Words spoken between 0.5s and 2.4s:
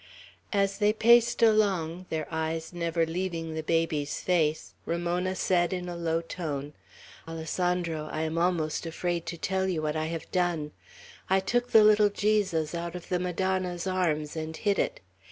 As they paced along, their